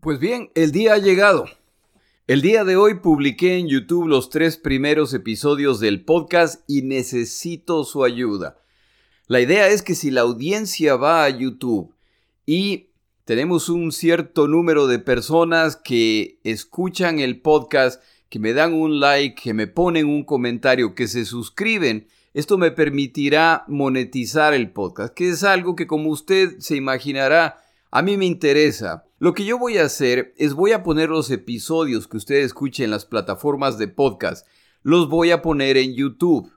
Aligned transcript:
Pues 0.00 0.20
bien, 0.20 0.52
el 0.54 0.70
día 0.70 0.94
ha 0.94 0.98
llegado. 0.98 1.46
El 2.28 2.40
día 2.40 2.62
de 2.62 2.76
hoy 2.76 3.00
publiqué 3.00 3.58
en 3.58 3.66
YouTube 3.66 4.06
los 4.06 4.30
tres 4.30 4.56
primeros 4.56 5.12
episodios 5.12 5.80
del 5.80 6.04
podcast 6.04 6.62
y 6.68 6.82
necesito 6.82 7.82
su 7.82 8.04
ayuda. 8.04 8.58
La 9.26 9.40
idea 9.40 9.66
es 9.66 9.82
que 9.82 9.96
si 9.96 10.12
la 10.12 10.20
audiencia 10.20 10.94
va 10.94 11.24
a 11.24 11.28
YouTube 11.30 11.92
y 12.46 12.90
tenemos 13.24 13.68
un 13.68 13.90
cierto 13.90 14.46
número 14.46 14.86
de 14.86 15.00
personas 15.00 15.74
que 15.74 16.38
escuchan 16.44 17.18
el 17.18 17.40
podcast, 17.40 18.00
que 18.28 18.38
me 18.38 18.52
dan 18.52 18.74
un 18.74 19.00
like, 19.00 19.42
que 19.42 19.52
me 19.52 19.66
ponen 19.66 20.06
un 20.06 20.22
comentario, 20.22 20.94
que 20.94 21.08
se 21.08 21.24
suscriben, 21.24 22.06
esto 22.34 22.56
me 22.56 22.70
permitirá 22.70 23.64
monetizar 23.66 24.54
el 24.54 24.70
podcast, 24.70 25.12
que 25.12 25.30
es 25.30 25.42
algo 25.42 25.74
que 25.74 25.88
como 25.88 26.10
usted 26.10 26.60
se 26.60 26.76
imaginará, 26.76 27.64
a 27.90 28.02
mí 28.02 28.16
me 28.16 28.26
interesa. 28.26 29.04
Lo 29.18 29.34
que 29.34 29.44
yo 29.44 29.58
voy 29.58 29.78
a 29.78 29.84
hacer 29.84 30.34
es 30.36 30.54
voy 30.54 30.72
a 30.72 30.82
poner 30.82 31.08
los 31.08 31.30
episodios 31.30 32.06
que 32.06 32.18
usted 32.18 32.36
escuche 32.36 32.84
en 32.84 32.90
las 32.90 33.04
plataformas 33.04 33.78
de 33.78 33.88
podcast, 33.88 34.46
los 34.82 35.08
voy 35.08 35.30
a 35.30 35.42
poner 35.42 35.76
en 35.76 35.94
YouTube. 35.94 36.52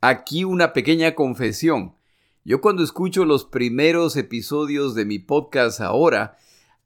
Aquí 0.00 0.44
una 0.44 0.72
pequeña 0.72 1.14
confesión. 1.14 1.94
Yo 2.44 2.60
cuando 2.60 2.82
escucho 2.82 3.24
los 3.24 3.44
primeros 3.44 4.16
episodios 4.16 4.94
de 4.94 5.06
mi 5.06 5.18
podcast 5.18 5.80
ahora, 5.80 6.36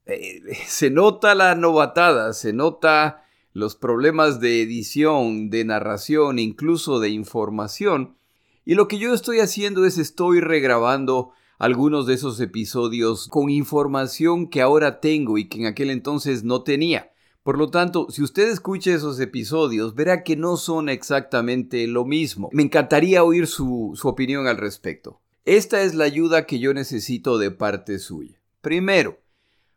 eh, 0.05 0.41
se 0.67 0.89
nota 0.89 1.35
la 1.35 1.55
novatada, 1.55 2.33
se 2.33 2.53
nota 2.53 3.25
los 3.53 3.75
problemas 3.75 4.39
de 4.39 4.61
edición, 4.61 5.49
de 5.49 5.65
narración, 5.65 6.39
incluso 6.39 6.99
de 6.99 7.09
información. 7.09 8.15
Y 8.63 8.75
lo 8.75 8.87
que 8.87 8.99
yo 8.99 9.13
estoy 9.13 9.39
haciendo 9.39 9.85
es 9.85 9.97
estoy 9.97 10.39
regrabando 10.39 11.31
algunos 11.59 12.07
de 12.07 12.13
esos 12.13 12.39
episodios 12.39 13.27
con 13.27 13.49
información 13.49 14.47
que 14.47 14.61
ahora 14.61 15.01
tengo 15.01 15.37
y 15.37 15.49
que 15.49 15.59
en 15.59 15.65
aquel 15.67 15.89
entonces 15.89 16.43
no 16.43 16.63
tenía. 16.63 17.11
Por 17.43 17.57
lo 17.57 17.69
tanto, 17.69 18.07
si 18.09 18.23
usted 18.23 18.49
escucha 18.49 18.93
esos 18.93 19.19
episodios, 19.19 19.93
verá 19.93 20.23
que 20.23 20.37
no 20.37 20.55
son 20.55 20.87
exactamente 20.87 21.85
lo 21.87 22.05
mismo. 22.05 22.49
Me 22.53 22.63
encantaría 22.63 23.23
oír 23.23 23.45
su, 23.45 23.91
su 23.95 24.07
opinión 24.07 24.47
al 24.47 24.57
respecto. 24.57 25.19
Esta 25.43 25.81
es 25.81 25.95
la 25.95 26.05
ayuda 26.05 26.45
que 26.45 26.59
yo 26.59 26.73
necesito 26.73 27.37
de 27.37 27.51
parte 27.51 27.99
suya. 27.99 28.39
Primero, 28.61 29.19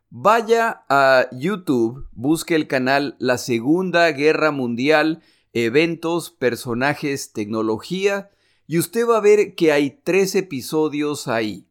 vaya 0.09 0.85
a 0.87 1.27
YouTube, 1.31 2.07
busque 2.13 2.55
el 2.55 2.67
canal 2.67 3.17
La 3.19 3.37
Segunda 3.37 4.09
Guerra 4.11 4.51
Mundial, 4.51 5.21
eventos, 5.51 6.31
personajes, 6.31 7.33
tecnología, 7.33 8.29
y 8.67 8.79
usted 8.79 9.07
va 9.07 9.17
a 9.17 9.21
ver 9.21 9.55
que 9.55 9.71
hay 9.71 9.99
tres 10.03 10.35
episodios 10.35 11.27
ahí. 11.27 11.67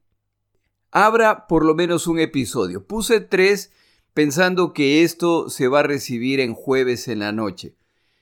Abra 0.95 1.47
por 1.47 1.65
lo 1.65 1.75
menos 1.75 2.07
un 2.07 2.19
episodio. 2.19 2.87
Puse 2.87 3.21
tres 3.21 3.73
pensando 4.13 4.75
que 4.75 5.03
esto 5.03 5.49
se 5.49 5.67
va 5.67 5.81
a 5.81 5.85
recibir 5.85 6.39
en 6.39 6.53
jueves 6.53 7.09
en 7.09 7.21
la 7.21 7.33
noche. 7.33 7.75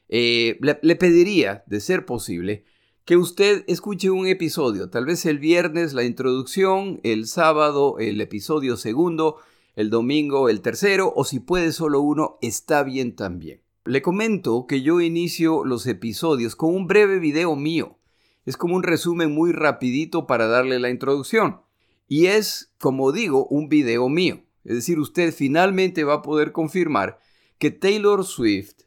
Eh, 0.10 0.58
le, 0.60 0.80
le 0.82 0.96
pediría, 0.96 1.64
de 1.68 1.80
ser 1.82 2.04
posible, 2.08 2.66
que 3.06 3.16
usted 3.16 3.64
escuche 3.68 4.10
un 4.10 4.26
episodio, 4.26 4.90
tal 4.90 5.06
vez 5.06 5.24
el 5.28 5.38
viernes 5.38 5.94
la 5.94 6.04
introducción, 6.04 7.00
el 7.04 7.28
sábado 7.28 8.00
el 8.00 8.20
episodio 8.22 8.76
segundo, 8.76 9.38
el 9.76 9.92
domingo 9.92 10.50
el 10.50 10.62
tercero, 10.62 11.14
o 11.16 11.26
si 11.26 11.40
puede 11.40 11.72
solo 11.72 12.02
uno, 12.02 12.40
está 12.42 12.82
bien 12.82 13.16
también. 13.16 13.62
Le 13.86 14.02
comento 14.02 14.66
que 14.66 14.82
yo 14.82 15.02
inicio 15.02 15.66
los 15.66 15.86
episodios 15.88 16.56
con 16.56 16.74
un 16.74 16.88
breve 16.88 17.20
video 17.20 17.58
mío. 17.58 18.00
Es 18.46 18.56
como 18.56 18.78
un 18.78 18.84
resumen 18.84 19.34
muy 19.34 19.52
rapidito 19.52 20.26
para 20.26 20.48
darle 20.48 20.80
la 20.80 20.90
introducción. 20.90 21.62
Y 22.08 22.28
es, 22.28 22.74
como 22.80 23.12
digo, 23.12 23.46
un 23.48 23.68
video 23.68 24.08
mío. 24.08 24.42
Es 24.64 24.76
decir, 24.76 25.00
usted 25.00 25.34
finalmente 25.34 26.06
va 26.06 26.16
a 26.16 26.22
poder 26.22 26.54
confirmar 26.54 27.20
que 27.58 27.72
Taylor 27.72 28.24
Swift, 28.24 28.84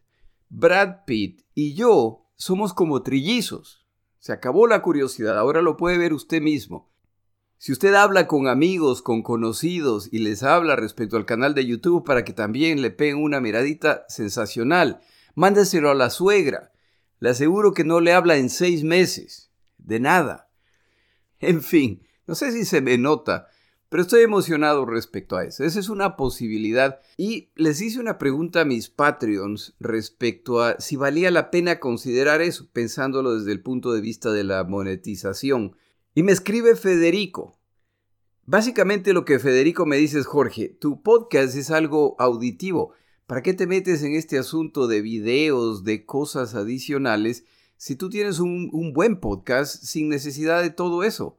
Brad 0.48 1.04
Pitt 1.04 1.42
y 1.54 1.74
yo 1.74 2.24
somos 2.36 2.72
como 2.72 3.02
trillizos. 3.02 3.86
Se 4.18 4.32
acabó 4.32 4.66
la 4.66 4.80
curiosidad, 4.80 5.38
ahora 5.38 5.60
lo 5.60 5.76
puede 5.76 5.98
ver 5.98 6.14
usted 6.14 6.40
mismo. 6.40 6.90
Si 7.58 7.72
usted 7.72 7.94
habla 7.94 8.26
con 8.26 8.48
amigos, 8.48 9.00
con 9.00 9.22
conocidos 9.22 10.08
y 10.12 10.18
les 10.18 10.42
habla 10.42 10.76
respecto 10.76 11.16
al 11.16 11.24
canal 11.24 11.54
de 11.54 11.64
YouTube 11.64 12.04
para 12.04 12.24
que 12.24 12.34
también 12.34 12.82
le 12.82 12.90
peguen 12.90 13.22
una 13.22 13.40
miradita 13.40 14.04
sensacional, 14.08 15.00
mándeselo 15.34 15.90
a 15.90 15.94
la 15.94 16.10
suegra. 16.10 16.72
Le 17.18 17.30
aseguro 17.30 17.72
que 17.72 17.84
no 17.84 18.00
le 18.00 18.12
habla 18.12 18.36
en 18.36 18.50
seis 18.50 18.84
meses. 18.84 19.50
De 19.78 20.00
nada. 20.00 20.44
En 21.38 21.62
fin, 21.62 22.02
no 22.26 22.34
sé 22.34 22.50
si 22.50 22.64
se 22.64 22.80
me 22.80 22.96
nota, 22.96 23.48
pero 23.90 24.02
estoy 24.02 24.22
emocionado 24.22 24.86
respecto 24.86 25.36
a 25.36 25.44
eso. 25.44 25.64
Esa 25.64 25.78
es 25.78 25.90
una 25.90 26.16
posibilidad. 26.16 26.98
Y 27.16 27.50
les 27.54 27.80
hice 27.82 28.00
una 28.00 28.16
pregunta 28.18 28.62
a 28.62 28.64
mis 28.64 28.88
Patreons 28.88 29.74
respecto 29.78 30.62
a 30.62 30.80
si 30.80 30.96
valía 30.96 31.30
la 31.30 31.50
pena 31.50 31.78
considerar 31.78 32.40
eso, 32.40 32.68
pensándolo 32.72 33.38
desde 33.38 33.52
el 33.52 33.62
punto 33.62 33.92
de 33.92 34.00
vista 34.00 34.32
de 34.32 34.44
la 34.44 34.64
monetización. 34.64 35.76
Y 36.16 36.22
me 36.22 36.32
escribe 36.32 36.76
Federico. 36.76 37.58
Básicamente 38.46 39.12
lo 39.12 39.26
que 39.26 39.38
Federico 39.38 39.84
me 39.84 39.98
dice 39.98 40.18
es, 40.18 40.24
Jorge, 40.24 40.70
tu 40.70 41.02
podcast 41.02 41.54
es 41.54 41.70
algo 41.70 42.16
auditivo. 42.18 42.94
¿Para 43.26 43.42
qué 43.42 43.52
te 43.52 43.66
metes 43.66 44.02
en 44.02 44.14
este 44.14 44.38
asunto 44.38 44.86
de 44.86 45.02
videos, 45.02 45.84
de 45.84 46.06
cosas 46.06 46.54
adicionales, 46.54 47.44
si 47.76 47.96
tú 47.96 48.08
tienes 48.08 48.38
un, 48.38 48.94
buen 48.94 49.20
podcast 49.20 49.84
sin 49.84 50.08
necesidad 50.08 50.62
de 50.62 50.70
todo 50.70 51.04
eso? 51.04 51.36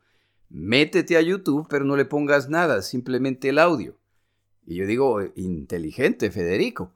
Métete 0.48 1.18
a 1.18 1.22
YouTube, 1.22 1.66
pero 1.68 1.84
no 1.84 1.98
le 1.98 2.06
pongas 2.06 2.48
nada, 2.48 2.84
simplemente 2.84 3.50
el 3.50 3.58
audio. 3.58 3.98
Y 4.68 4.76
yo 4.76 4.86
digo, 4.86 5.22
inteligente, 5.34 6.30
Federico. 6.30 6.94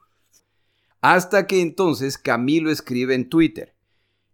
Hasta 1.01 1.47
que 1.47 1.61
entonces 1.61 2.19
Camilo 2.19 2.69
escribe 2.69 3.15
en 3.15 3.27
Twitter. 3.27 3.73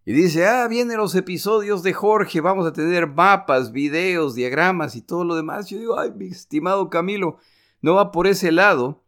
Y 0.08 0.14
dice, 0.14 0.46
ah, 0.46 0.66
vienen 0.68 0.96
los 0.96 1.14
episodios 1.14 1.82
de 1.82 1.92
Jorge, 1.92 2.40
vamos 2.40 2.66
a 2.66 2.72
tener 2.72 3.08
mapas, 3.08 3.72
videos, 3.72 4.34
diagramas 4.34 4.96
y 4.96 5.02
todo 5.02 5.22
lo 5.22 5.36
demás. 5.36 5.68
Yo 5.68 5.76
digo, 5.76 6.00
ay, 6.00 6.12
mi 6.16 6.28
estimado 6.28 6.88
Camilo, 6.88 7.36
no 7.82 7.92
va 7.92 8.10
por 8.10 8.26
ese 8.26 8.50
lado. 8.50 9.04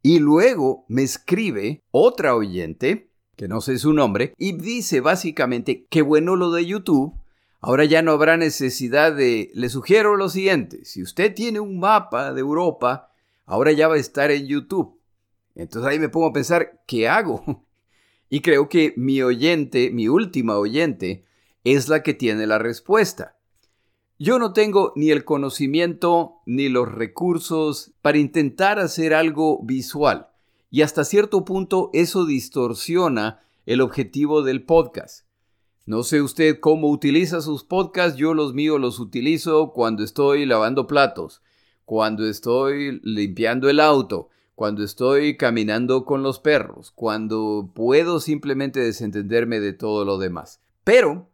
Y 0.00 0.20
luego 0.20 0.84
me 0.86 1.02
escribe 1.02 1.82
otra 1.90 2.36
oyente, 2.36 3.10
que 3.34 3.48
no 3.48 3.60
sé 3.60 3.80
su 3.80 3.92
nombre, 3.92 4.32
y 4.38 4.52
dice 4.52 5.00
básicamente, 5.00 5.88
qué 5.90 6.02
bueno 6.02 6.36
lo 6.36 6.52
de 6.52 6.66
YouTube, 6.66 7.14
ahora 7.60 7.84
ya 7.84 8.02
no 8.02 8.12
habrá 8.12 8.36
necesidad 8.36 9.12
de... 9.12 9.50
Le 9.54 9.68
sugiero 9.68 10.14
lo 10.14 10.28
siguiente, 10.28 10.84
si 10.84 11.02
usted 11.02 11.34
tiene 11.34 11.58
un 11.58 11.80
mapa 11.80 12.32
de 12.32 12.42
Europa, 12.42 13.10
ahora 13.44 13.72
ya 13.72 13.88
va 13.88 13.96
a 13.96 13.98
estar 13.98 14.30
en 14.30 14.46
YouTube. 14.46 15.00
Entonces 15.56 15.90
ahí 15.90 15.98
me 15.98 16.08
pongo 16.08 16.28
a 16.28 16.32
pensar, 16.32 16.80
¿qué 16.86 17.08
hago? 17.08 17.66
Y 18.30 18.40
creo 18.40 18.68
que 18.68 18.94
mi 18.96 19.22
oyente, 19.22 19.90
mi 19.90 20.08
última 20.08 20.58
oyente, 20.58 21.24
es 21.64 21.88
la 21.88 22.02
que 22.02 22.14
tiene 22.14 22.46
la 22.46 22.58
respuesta. 22.58 23.36
Yo 24.18 24.38
no 24.38 24.52
tengo 24.52 24.92
ni 24.96 25.10
el 25.10 25.24
conocimiento 25.24 26.40
ni 26.44 26.68
los 26.68 26.90
recursos 26.90 27.92
para 28.02 28.18
intentar 28.18 28.78
hacer 28.78 29.14
algo 29.14 29.62
visual. 29.62 30.28
Y 30.70 30.82
hasta 30.82 31.04
cierto 31.04 31.44
punto 31.44 31.90
eso 31.92 32.26
distorsiona 32.26 33.40
el 33.64 33.80
objetivo 33.80 34.42
del 34.42 34.64
podcast. 34.64 35.24
No 35.86 36.02
sé 36.02 36.20
usted 36.20 36.60
cómo 36.60 36.90
utiliza 36.90 37.40
sus 37.40 37.64
podcasts, 37.64 38.18
yo 38.18 38.34
los 38.34 38.52
míos 38.52 38.78
los 38.78 38.98
utilizo 38.98 39.72
cuando 39.72 40.02
estoy 40.02 40.44
lavando 40.44 40.86
platos, 40.86 41.40
cuando 41.86 42.26
estoy 42.26 43.00
limpiando 43.02 43.70
el 43.70 43.80
auto, 43.80 44.28
cuando 44.58 44.82
estoy 44.82 45.36
caminando 45.36 46.04
con 46.04 46.24
los 46.24 46.40
perros, 46.40 46.90
cuando 46.90 47.70
puedo 47.76 48.18
simplemente 48.18 48.80
desentenderme 48.80 49.60
de 49.60 49.72
todo 49.72 50.04
lo 50.04 50.18
demás. 50.18 50.60
Pero 50.82 51.30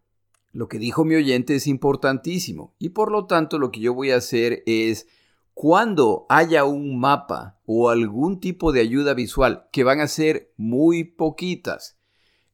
lo 0.52 0.68
que 0.68 0.78
dijo 0.78 1.06
mi 1.06 1.14
oyente 1.14 1.54
es 1.54 1.66
importantísimo 1.66 2.74
y 2.78 2.90
por 2.90 3.10
lo 3.10 3.24
tanto 3.24 3.58
lo 3.58 3.72
que 3.72 3.80
yo 3.80 3.94
voy 3.94 4.10
a 4.10 4.16
hacer 4.16 4.62
es 4.66 5.06
cuando 5.54 6.26
haya 6.28 6.66
un 6.66 7.00
mapa 7.00 7.58
o 7.64 7.88
algún 7.88 8.40
tipo 8.40 8.72
de 8.72 8.80
ayuda 8.80 9.14
visual, 9.14 9.68
que 9.72 9.84
van 9.84 10.00
a 10.00 10.06
ser 10.06 10.52
muy 10.58 11.04
poquitas, 11.04 11.96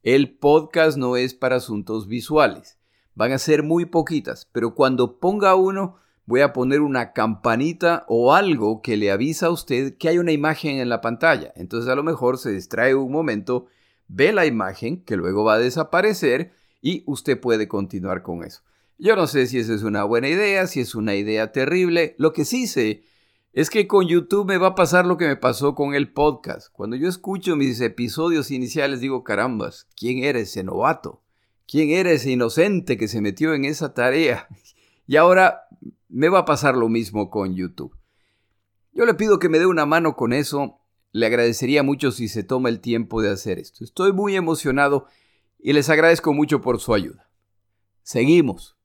el 0.03 0.37
podcast 0.37 0.97
no 0.97 1.17
es 1.17 1.33
para 1.33 1.57
asuntos 1.57 2.07
visuales, 2.07 2.77
van 3.13 3.33
a 3.33 3.39
ser 3.39 3.63
muy 3.63 3.87
poquitas, 3.87 4.47
pero 4.53 4.73
cuando 4.73 5.19
ponga 5.19 5.53
uno, 5.55 5.97
voy 6.31 6.39
a 6.39 6.53
poner 6.53 6.79
una 6.79 7.11
campanita 7.11 8.05
o 8.07 8.33
algo 8.33 8.81
que 8.81 8.95
le 8.95 9.11
avisa 9.11 9.47
a 9.47 9.49
usted 9.49 9.97
que 9.97 10.07
hay 10.07 10.17
una 10.17 10.31
imagen 10.31 10.77
en 10.77 10.87
la 10.87 11.01
pantalla. 11.01 11.51
Entonces 11.57 11.91
a 11.91 11.95
lo 11.95 12.03
mejor 12.03 12.37
se 12.37 12.53
distrae 12.53 12.95
un 12.95 13.11
momento, 13.11 13.67
ve 14.07 14.31
la 14.31 14.45
imagen 14.45 15.03
que 15.03 15.17
luego 15.17 15.43
va 15.43 15.55
a 15.55 15.59
desaparecer 15.59 16.53
y 16.81 17.03
usted 17.05 17.37
puede 17.37 17.67
continuar 17.67 18.23
con 18.23 18.45
eso. 18.45 18.61
Yo 18.97 19.17
no 19.17 19.27
sé 19.27 19.45
si 19.45 19.59
esa 19.59 19.73
es 19.73 19.83
una 19.83 20.05
buena 20.05 20.29
idea, 20.29 20.67
si 20.67 20.79
es 20.79 20.95
una 20.95 21.15
idea 21.15 21.51
terrible. 21.51 22.15
Lo 22.17 22.31
que 22.31 22.45
sí 22.45 22.65
sé 22.65 23.03
es 23.51 23.69
que 23.69 23.85
con 23.85 24.07
YouTube 24.07 24.47
me 24.47 24.57
va 24.57 24.67
a 24.67 24.75
pasar 24.75 25.05
lo 25.05 25.17
que 25.17 25.27
me 25.27 25.35
pasó 25.35 25.75
con 25.75 25.95
el 25.95 26.13
podcast. 26.13 26.71
Cuando 26.71 26.95
yo 26.95 27.09
escucho 27.09 27.57
mis 27.57 27.81
episodios 27.81 28.51
iniciales 28.51 29.01
digo, 29.01 29.25
carambas, 29.25 29.85
¿quién 29.97 30.23
era 30.23 30.39
ese 30.39 30.63
novato? 30.63 31.21
¿Quién 31.67 31.89
era 31.89 32.11
ese 32.11 32.31
inocente 32.31 32.95
que 32.95 33.09
se 33.09 33.19
metió 33.19 33.53
en 33.53 33.65
esa 33.65 33.93
tarea? 33.93 34.47
Y 35.07 35.17
ahora 35.17 35.67
me 36.11 36.29
va 36.29 36.39
a 36.39 36.45
pasar 36.45 36.75
lo 36.75 36.89
mismo 36.89 37.29
con 37.29 37.55
YouTube. 37.55 37.95
Yo 38.91 39.05
le 39.05 39.13
pido 39.13 39.39
que 39.39 39.49
me 39.49 39.59
dé 39.59 39.65
una 39.65 39.85
mano 39.85 40.15
con 40.15 40.33
eso. 40.33 40.79
Le 41.13 41.25
agradecería 41.25 41.83
mucho 41.83 42.11
si 42.11 42.27
se 42.27 42.43
toma 42.43 42.69
el 42.69 42.81
tiempo 42.81 43.21
de 43.21 43.31
hacer 43.31 43.59
esto. 43.59 43.83
Estoy 43.83 44.11
muy 44.11 44.35
emocionado 44.35 45.07
y 45.59 45.73
les 45.73 45.89
agradezco 45.89 46.33
mucho 46.33 46.61
por 46.61 46.79
su 46.79 46.93
ayuda. 46.93 47.29
Seguimos. 48.03 48.77